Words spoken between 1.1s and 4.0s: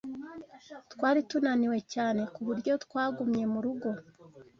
tunaniwe cyane, ku buryo twagumye mu rugo.